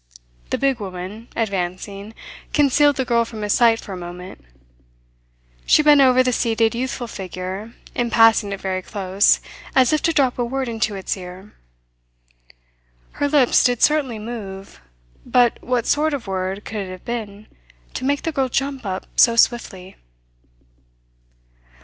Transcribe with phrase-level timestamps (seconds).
[0.49, 2.15] The big woman, advancing,
[2.53, 4.43] concealed the girl from his sight for a moment.
[5.67, 9.39] She bent over the seated youthful figure, in passing it very close,
[9.75, 11.53] as if to drop a word into its ear.
[13.11, 14.81] Her lips did certainly move.
[15.23, 17.45] But what sort of word could it have been
[17.93, 19.97] to make the girl jump up so swiftly?